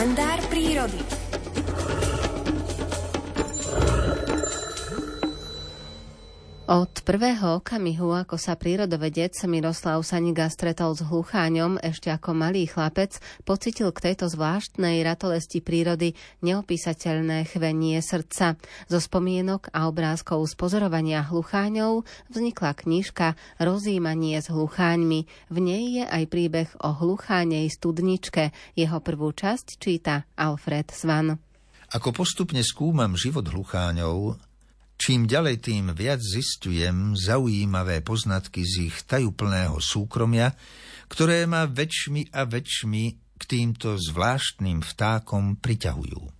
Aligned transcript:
kalendár 0.00 0.40
prírody. 0.48 1.29
Od 6.70 7.02
prvého 7.02 7.58
okamihu, 7.58 8.14
ako 8.14 8.38
sa 8.38 8.54
prírodovedec 8.54 9.34
Miroslav 9.50 10.06
Saniga 10.06 10.46
stretol 10.46 10.94
s 10.94 11.02
hlucháňom 11.02 11.82
ešte 11.82 12.14
ako 12.14 12.30
malý 12.30 12.70
chlapec, 12.70 13.18
pocitil 13.42 13.90
k 13.90 13.98
tejto 14.14 14.30
zvláštnej 14.30 15.02
ratolesti 15.02 15.58
prírody 15.58 16.14
neopísateľné 16.46 17.50
chvenie 17.50 17.98
srdca. 17.98 18.54
Zo 18.86 19.02
spomienok 19.02 19.74
a 19.74 19.90
obrázkov 19.90 20.46
z 20.46 20.54
pozorovania 20.54 21.26
hlucháňov 21.26 22.06
vznikla 22.30 22.78
knižka 22.78 23.34
Rozímanie 23.58 24.38
s 24.38 24.46
hlucháňmi. 24.54 25.50
V 25.50 25.56
nej 25.58 25.98
je 25.98 26.04
aj 26.06 26.24
príbeh 26.30 26.70
o 26.86 26.94
hluchánej 26.94 27.66
studničke. 27.66 28.54
Jeho 28.78 29.02
prvú 29.02 29.34
časť 29.34 29.74
číta 29.74 30.22
Alfred 30.38 30.94
Svan. 30.94 31.34
Ako 31.90 32.14
postupne 32.14 32.62
skúmam 32.62 33.18
život 33.18 33.42
hlucháňov, 33.42 34.38
Čím 35.10 35.26
ďalej, 35.26 35.66
tým 35.66 35.90
viac 35.90 36.22
zistujem 36.22 37.18
zaujímavé 37.18 37.98
poznatky 37.98 38.62
z 38.62 38.94
ich 38.94 39.02
tajúplného 39.10 39.82
súkromia, 39.82 40.54
ktoré 41.10 41.50
ma 41.50 41.66
väčšmi 41.66 42.30
a 42.30 42.46
väčšmi 42.46 43.04
k 43.34 43.42
týmto 43.42 43.98
zvláštnym 43.98 44.86
vtákom 44.86 45.58
priťahujú. 45.58 46.30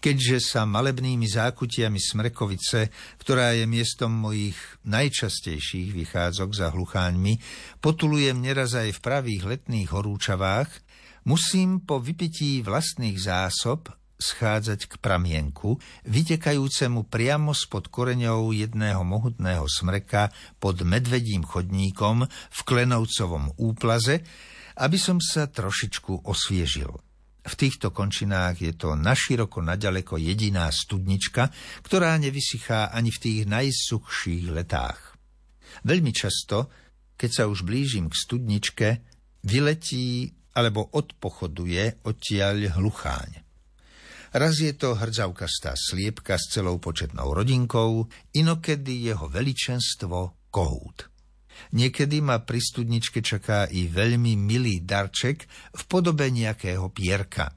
Keďže 0.00 0.40
sa 0.40 0.64
malebnými 0.64 1.28
zákutiami 1.28 2.00
Smrekovice, 2.00 2.88
ktorá 3.20 3.52
je 3.60 3.68
miestom 3.68 4.08
mojich 4.08 4.56
najčastejších 4.88 5.92
vychádzok 5.92 6.48
za 6.48 6.72
hlucháňmi, 6.72 7.36
potulujem 7.84 8.40
neraz 8.40 8.72
aj 8.72 8.88
v 8.88 9.02
pravých 9.04 9.42
letných 9.44 9.92
horúčavách, 9.92 10.72
musím 11.28 11.84
po 11.84 12.00
vypití 12.00 12.64
vlastných 12.64 13.20
zásob 13.20 13.92
schádzať 14.22 14.86
k 14.86 14.94
pramienku, 15.02 15.82
vytekajúcemu 16.06 17.10
priamo 17.10 17.50
spod 17.50 17.90
koreňov 17.90 18.54
jedného 18.54 19.02
mohutného 19.02 19.66
smreka 19.66 20.30
pod 20.62 20.86
medvedím 20.86 21.42
chodníkom 21.42 22.30
v 22.30 22.60
Klenovcovom 22.62 23.58
úplaze, 23.58 24.22
aby 24.78 24.96
som 24.96 25.18
sa 25.18 25.50
trošičku 25.50 26.22
osviežil. 26.22 26.94
V 27.42 27.54
týchto 27.58 27.90
končinách 27.90 28.62
je 28.62 28.70
to 28.78 28.94
naširoko 28.94 29.66
naďaleko 29.66 30.14
jediná 30.14 30.70
studnička, 30.70 31.50
ktorá 31.82 32.14
nevysychá 32.22 32.94
ani 32.94 33.10
v 33.10 33.18
tých 33.18 33.40
najsuchších 33.50 34.46
letách. 34.54 35.18
Veľmi 35.82 36.14
často, 36.14 36.70
keď 37.18 37.30
sa 37.34 37.44
už 37.50 37.66
blížim 37.66 38.06
k 38.06 38.14
studničke, 38.14 38.88
vyletí 39.42 40.30
alebo 40.54 40.86
odpochoduje 40.94 42.06
odtiaľ 42.06 42.78
hlucháň. 42.78 43.51
Raz 44.32 44.64
je 44.64 44.72
to 44.72 44.96
hrdzavkastá 44.96 45.76
sliepka 45.76 46.40
s 46.40 46.56
celou 46.56 46.80
početnou 46.80 47.36
rodinkou, 47.36 48.08
inokedy 48.32 49.12
jeho 49.12 49.28
veličenstvo 49.28 50.48
kohút. 50.48 51.12
Niekedy 51.76 52.24
ma 52.24 52.40
pri 52.40 52.56
studničke 52.56 53.20
čaká 53.20 53.68
i 53.68 53.92
veľmi 53.92 54.32
milý 54.40 54.80
darček 54.88 55.44
v 55.76 55.82
podobe 55.84 56.32
nejakého 56.32 56.88
pierka. 56.96 57.52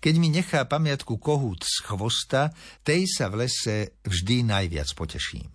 Keď 0.00 0.14
mi 0.16 0.32
nechá 0.32 0.64
pamiatku 0.64 1.20
kohút 1.20 1.68
z 1.68 1.84
chvosta, 1.84 2.48
tej 2.80 3.04
sa 3.04 3.28
v 3.28 3.44
lese 3.44 4.00
vždy 4.00 4.44
najviac 4.48 4.88
poteším. 4.96 5.52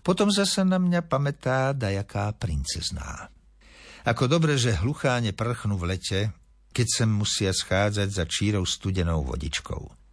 Potom 0.00 0.32
zasa 0.32 0.64
na 0.64 0.80
mňa 0.80 1.04
pamätá 1.04 1.76
dajaká 1.76 2.32
princezná. 2.40 3.28
Ako 4.08 4.24
dobre, 4.24 4.56
že 4.56 4.72
hlucháne 4.72 5.36
prchnú 5.36 5.76
v 5.76 5.96
lete, 5.96 6.20
keď 6.76 6.86
sa 6.92 7.04
musia 7.08 7.56
schádzať 7.56 8.08
za 8.12 8.28
čírou 8.28 8.68
studenou 8.68 9.24
vodičkou. 9.24 10.04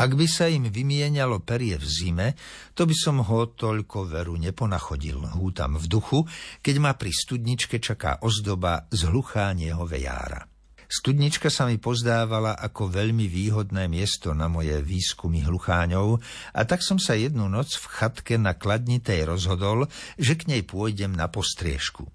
Ak 0.00 0.16
by 0.16 0.24
sa 0.28 0.48
im 0.48 0.68
vymienialo 0.68 1.44
perie 1.44 1.76
v 1.76 1.84
zime, 1.84 2.28
to 2.76 2.84
by 2.84 2.96
som 2.96 3.20
ho 3.20 3.52
toľko 3.52 4.08
veru 4.08 4.36
neponachodil, 4.36 5.32
hútam 5.36 5.80
v 5.80 5.86
duchu, 5.88 6.24
keď 6.60 6.74
ma 6.80 6.92
pri 6.96 7.12
studničke 7.12 7.80
čaká 7.80 8.20
ozdoba 8.24 8.88
z 8.92 9.08
hluchánieho 9.08 9.84
vejára. 9.84 10.48
Studnička 10.90 11.52
sa 11.52 11.70
mi 11.70 11.78
pozdávala 11.78 12.56
ako 12.58 12.90
veľmi 12.90 13.30
výhodné 13.30 13.86
miesto 13.86 14.34
na 14.34 14.50
moje 14.50 14.74
výskumy 14.82 15.46
hlucháňov 15.46 16.18
a 16.50 16.60
tak 16.66 16.82
som 16.82 16.98
sa 16.98 17.14
jednu 17.14 17.46
noc 17.46 17.78
v 17.78 17.86
chatke 17.94 18.34
na 18.40 18.58
Kladnitej 18.58 19.28
rozhodol, 19.28 19.86
že 20.18 20.34
k 20.34 20.50
nej 20.50 20.62
pôjdem 20.66 21.14
na 21.14 21.30
postriežku. 21.30 22.10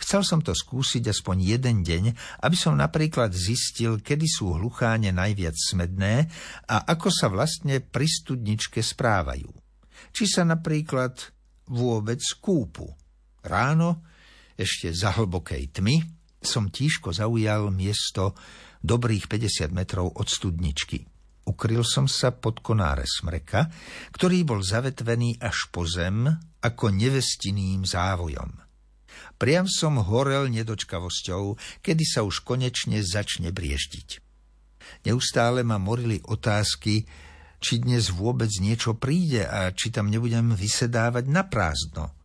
Chcel 0.00 0.24
som 0.24 0.40
to 0.40 0.56
skúsiť 0.56 1.12
aspoň 1.12 1.36
jeden 1.60 1.84
deň, 1.84 2.04
aby 2.40 2.56
som 2.56 2.72
napríklad 2.72 3.36
zistil, 3.36 4.00
kedy 4.00 4.24
sú 4.24 4.56
hlucháne 4.56 5.12
najviac 5.12 5.52
smedné 5.52 6.24
a 6.72 6.88
ako 6.88 7.12
sa 7.12 7.28
vlastne 7.28 7.84
pri 7.84 8.08
studničke 8.08 8.80
správajú. 8.80 9.52
Či 10.10 10.24
sa 10.24 10.42
napríklad 10.48 11.20
vôbec 11.68 12.24
kúpu. 12.40 12.88
Ráno, 13.44 14.00
ešte 14.56 14.88
za 14.96 15.12
hlbokej 15.12 15.68
tmy, 15.76 16.00
som 16.40 16.72
tížko 16.72 17.12
zaujal 17.12 17.68
miesto 17.68 18.32
dobrých 18.80 19.28
50 19.28 19.76
metrov 19.76 20.16
od 20.16 20.24
studničky. 20.24 21.04
Ukryl 21.44 21.84
som 21.84 22.08
sa 22.08 22.32
pod 22.32 22.64
konáre 22.64 23.04
smreka, 23.04 23.68
ktorý 24.16 24.48
bol 24.48 24.64
zavetvený 24.64 25.40
až 25.40 25.68
po 25.68 25.84
zem 25.84 26.24
ako 26.60 26.92
nevestiným 26.92 27.84
závojom. 27.84 28.69
Priam 29.40 29.64
som 29.70 30.00
horel 30.00 30.52
nedočkavosťou, 30.52 31.56
kedy 31.80 32.04
sa 32.04 32.20
už 32.26 32.44
konečne 32.44 33.00
začne 33.00 33.54
brieždiť. 33.54 34.20
Neustále 35.06 35.64
ma 35.64 35.80
morili 35.80 36.20
otázky, 36.24 37.06
či 37.60 37.74
dnes 37.80 38.08
vôbec 38.08 38.48
niečo 38.58 38.96
príde 38.96 39.44
a 39.44 39.68
či 39.70 39.92
tam 39.92 40.08
nebudem 40.08 40.56
vysedávať 40.56 41.24
na 41.28 41.44
prázdno. 41.44 42.16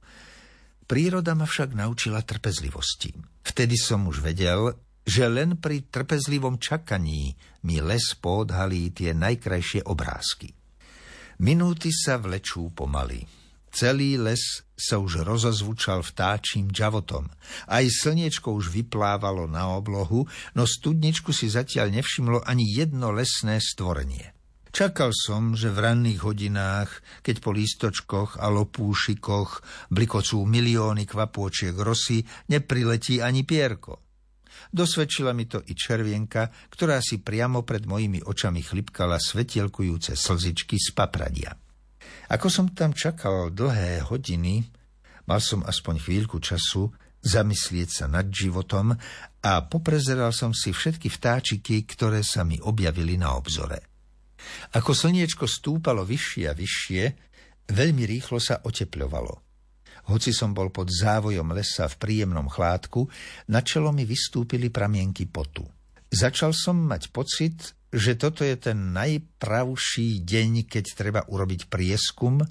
Príroda 0.85 1.35
ma 1.35 1.43
však 1.43 1.75
naučila 1.75 2.23
trpezlivosti. 2.23 3.11
Vtedy 3.43 3.75
som 3.75 4.07
už 4.07 4.23
vedel, 4.23 4.73
že 5.05 5.29
len 5.29 5.59
pri 5.61 5.85
trpezlivom 5.85 6.57
čakaní 6.57 7.35
mi 7.67 7.77
les 7.81 8.15
poodhalí 8.17 8.89
tie 8.95 9.13
najkrajšie 9.13 9.85
obrázky. 9.85 10.53
Minúty 11.41 11.91
sa 11.91 12.15
vlečú 12.15 12.71
pomaly. 12.71 13.44
Celý 13.75 14.15
les 14.15 14.39
sa 14.79 15.03
už 15.03 15.27
rozozvučal 15.27 15.99
vtáčím 15.99 16.71
džavotom. 16.71 17.27
Aj 17.67 17.83
slniečko 17.83 18.55
už 18.55 18.71
vyplávalo 18.71 19.51
na 19.51 19.75
oblohu, 19.75 20.23
no 20.55 20.63
studničku 20.63 21.35
si 21.35 21.51
zatiaľ 21.51 21.91
nevšimlo 21.99 22.47
ani 22.47 22.63
jedno 22.71 23.11
lesné 23.11 23.59
stvorenie. 23.59 24.31
Čakal 24.71 25.11
som, 25.11 25.59
že 25.59 25.75
v 25.75 25.91
ranných 25.91 26.23
hodinách, 26.23 27.03
keď 27.19 27.35
po 27.43 27.51
lístočkoch 27.51 28.39
a 28.39 28.47
lopúšikoch 28.47 29.59
blikocú 29.91 30.47
milióny 30.47 31.03
kvapôčiek 31.03 31.75
rosy, 31.75 32.23
nepriletí 32.47 33.19
ani 33.19 33.43
pierko. 33.43 33.99
Dosvedčila 34.71 35.35
mi 35.35 35.51
to 35.51 35.59
i 35.67 35.75
červienka, 35.75 36.47
ktorá 36.71 37.03
si 37.03 37.19
priamo 37.19 37.67
pred 37.67 37.83
mojimi 37.83 38.23
očami 38.23 38.63
chlipkala 38.63 39.19
svetielkujúce 39.19 40.15
slzičky 40.15 40.79
z 40.79 40.95
papradia. 40.95 41.64
Ako 42.31 42.49
som 42.49 42.73
tam 42.73 42.91
čakal 42.91 43.53
dlhé 43.53 44.01
hodiny, 44.05 44.65
mal 45.29 45.41
som 45.41 45.61
aspoň 45.61 46.01
chvíľku 46.01 46.41
času 46.41 46.89
zamyslieť 47.25 47.89
sa 47.89 48.05
nad 48.05 48.29
životom 48.29 48.93
a 49.41 49.51
poprezeral 49.65 50.29
som 50.29 50.53
si 50.53 50.69
všetky 50.69 51.09
vtáčiky, 51.09 51.85
ktoré 51.89 52.21
sa 52.21 52.45
mi 52.45 52.61
objavili 52.61 53.17
na 53.17 53.33
obzore. 53.33 53.81
Ako 54.77 54.93
slniečko 54.93 55.49
stúpalo 55.49 56.05
vyššie 56.05 56.43
a 56.45 56.53
vyššie, 56.53 57.03
veľmi 57.73 58.03
rýchlo 58.05 58.37
sa 58.37 58.61
otepľovalo. 58.61 59.41
Hoci 60.05 60.29
som 60.29 60.53
bol 60.53 60.69
pod 60.69 60.93
závojom 60.93 61.49
lesa 61.57 61.89
v 61.89 61.97
príjemnom 61.97 62.45
chládku, 62.45 63.09
na 63.49 63.65
čelo 63.65 63.89
mi 63.89 64.05
vystúpili 64.05 64.69
pramienky 64.69 65.25
potu. 65.25 65.65
Začal 66.13 66.53
som 66.53 66.77
mať 66.77 67.09
pocit, 67.09 67.73
že 67.95 68.19
toto 68.19 68.43
je 68.43 68.59
ten 68.59 68.91
najpravší 68.91 70.19
deň, 70.27 70.67
keď 70.67 70.85
treba 70.91 71.21
urobiť 71.23 71.71
prieskum, 71.71 72.43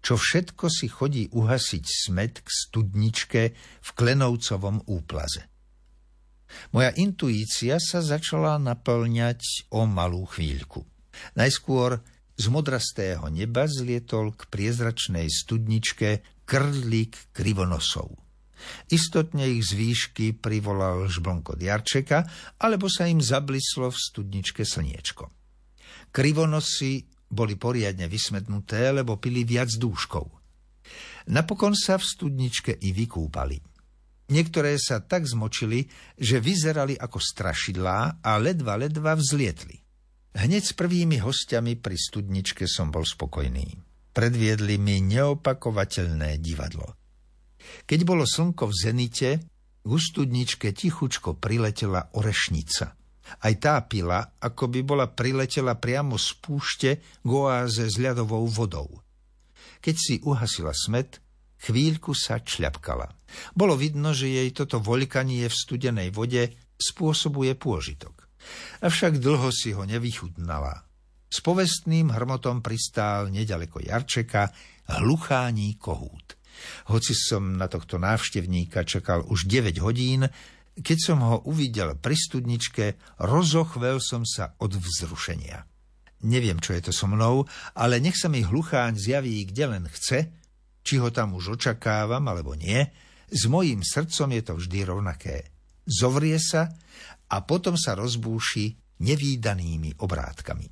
čo 0.00 0.16
všetko 0.16 0.72
si 0.72 0.88
chodí 0.88 1.28
uhasiť 1.28 1.84
smet 1.84 2.40
k 2.40 2.48
studničke 2.48 3.42
v 3.56 3.88
Klenovcovom 3.92 4.88
úplaze. 4.88 5.44
Moja 6.72 6.90
intuícia 6.96 7.76
sa 7.76 8.00
začala 8.00 8.56
naplňať 8.56 9.70
o 9.70 9.84
malú 9.84 10.24
chvíľku. 10.26 10.82
Najskôr 11.36 12.00
z 12.40 12.46
modrastého 12.48 13.28
neba 13.28 13.68
zlietol 13.68 14.32
k 14.32 14.48
priezračnej 14.48 15.28
studničke 15.28 16.24
krdlík 16.48 17.36
krivonosov. 17.36 18.29
Istotne 18.90 19.46
ich 19.48 19.66
z 19.66 19.72
výšky 19.76 20.26
privolal 20.36 21.06
žblnko 21.08 21.56
Jarčeka, 21.60 22.26
alebo 22.60 22.86
sa 22.90 23.06
im 23.06 23.22
zablislo 23.22 23.90
v 23.90 23.98
studničke 23.98 24.62
slniečko. 24.66 25.28
Krivonosy 26.10 27.06
boli 27.30 27.54
poriadne 27.54 28.10
vysmednuté, 28.10 28.90
lebo 28.90 29.16
pili 29.22 29.46
viac 29.46 29.70
dúškov. 29.70 30.26
Napokon 31.30 31.78
sa 31.78 31.94
v 32.00 32.04
studničke 32.04 32.74
i 32.82 32.90
vykúpali. 32.90 33.62
Niektoré 34.30 34.78
sa 34.78 35.02
tak 35.02 35.26
zmočili, 35.26 35.90
že 36.14 36.38
vyzerali 36.38 36.94
ako 36.94 37.18
strašidlá 37.18 38.22
a 38.22 38.30
ledva 38.38 38.78
ledva 38.78 39.18
vzlietli. 39.18 39.78
Hneď 40.30 40.62
s 40.62 40.74
prvými 40.78 41.18
hostiami 41.18 41.74
pri 41.74 41.98
studničke 41.98 42.70
som 42.70 42.94
bol 42.94 43.02
spokojný. 43.02 43.66
Predviedli 44.14 44.78
mi 44.78 45.02
neopakovateľné 45.02 46.38
divadlo. 46.38 46.99
Keď 47.86 48.00
bolo 48.06 48.24
slnko 48.26 48.70
v 48.70 48.74
zenite, 48.74 49.30
k 49.80 49.90
studničke 49.96 50.76
tichučko 50.76 51.40
priletela 51.40 52.12
orešnica. 52.16 52.86
Aj 53.40 53.54
tá 53.62 53.78
pila, 53.86 54.18
ako 54.42 54.66
by 54.66 54.80
bola 54.82 55.06
priletela 55.06 55.78
priamo 55.78 56.18
z 56.18 56.28
púšte 56.42 56.90
k 57.22 57.30
oáze 57.30 57.86
s 57.86 57.96
ľadovou 57.96 58.44
vodou. 58.50 58.90
Keď 59.80 59.96
si 59.96 60.14
uhasila 60.26 60.74
smet, 60.74 61.22
chvíľku 61.62 62.12
sa 62.12 62.42
čľapkala. 62.42 63.06
Bolo 63.54 63.78
vidno, 63.78 64.10
že 64.10 64.28
jej 64.28 64.50
toto 64.50 64.82
voľkanie 64.82 65.46
v 65.46 65.54
studenej 65.54 66.10
vode 66.10 66.58
spôsobuje 66.76 67.54
pôžitok. 67.54 68.28
Avšak 68.82 69.20
dlho 69.20 69.52
si 69.52 69.76
ho 69.76 69.84
nevychutnala. 69.84 70.84
S 71.30 71.38
povestným 71.44 72.10
hrmotom 72.10 72.58
pristál 72.58 73.30
nedaleko 73.30 73.78
Jarčeka 73.78 74.50
hluchání 74.98 75.78
kohút. 75.78 76.39
Hoci 76.88 77.12
som 77.16 77.56
na 77.56 77.66
tohto 77.66 78.00
návštevníka 78.00 78.84
čakal 78.84 79.24
už 79.28 79.46
9 79.46 79.80
hodín, 79.84 80.28
keď 80.80 80.98
som 80.98 81.18
ho 81.20 81.42
uvidel 81.44 81.98
pri 81.98 82.16
studničke, 82.16 82.96
rozochvel 83.20 84.00
som 84.00 84.24
sa 84.24 84.56
od 84.62 84.78
vzrušenia. 84.78 85.66
Neviem, 86.20 86.60
čo 86.60 86.76
je 86.76 86.88
to 86.88 86.92
so 86.92 87.08
mnou, 87.08 87.48
ale 87.76 87.96
nech 87.96 88.16
sa 88.16 88.28
mi 88.28 88.44
hlucháň 88.44 88.96
zjaví, 88.96 89.48
kde 89.48 89.64
len 89.66 89.84
chce, 89.88 90.28
či 90.84 91.00
ho 91.00 91.08
tam 91.08 91.36
už 91.36 91.60
očakávam 91.60 92.24
alebo 92.28 92.52
nie, 92.56 92.84
s 93.30 93.46
mojím 93.46 93.80
srdcom 93.80 94.28
je 94.36 94.42
to 94.42 94.52
vždy 94.58 94.78
rovnaké. 94.84 95.48
Zovrie 95.86 96.36
sa 96.36 96.68
a 97.30 97.36
potom 97.46 97.78
sa 97.78 97.96
rozbúši 97.96 98.98
nevýdanými 99.00 100.02
obrátkami. 100.02 100.68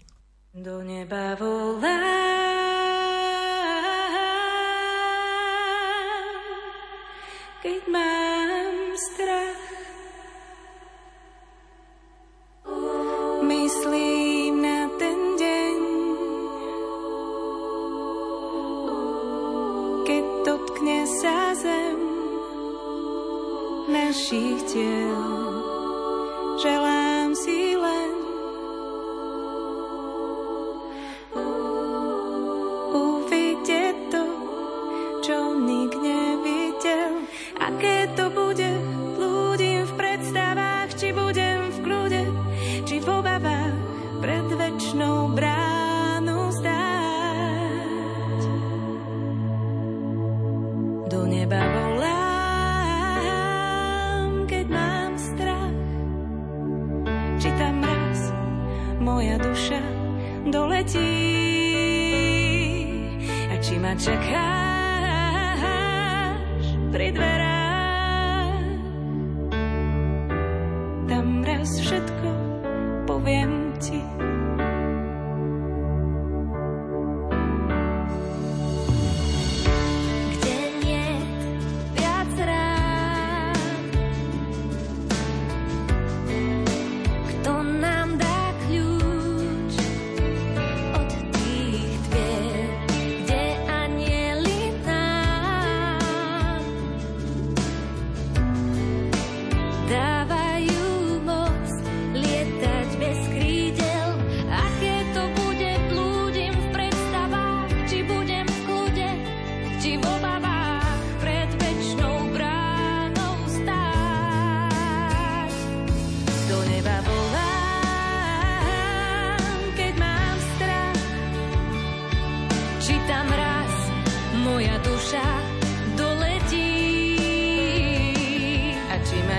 Do 0.58 0.82
neba 0.82 1.38
volá 1.38 2.57
keď 7.62 7.80
mám 7.90 8.74
strach. 8.94 9.62
Myslím 13.42 14.62
na 14.62 14.86
ten 14.94 15.18
deň, 15.34 15.78
keď 20.06 20.24
dotkne 20.46 20.98
sa 21.18 21.54
zem 21.58 21.98
našich 23.90 24.62
tiel. 24.70 25.18
Želám 26.62 26.97
ma 63.88 63.96
čakáš 63.96 65.56
pri 66.92 67.08
dverách. 67.16 67.47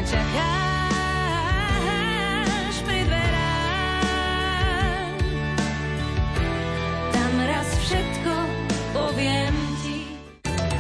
Čaká 0.02 0.69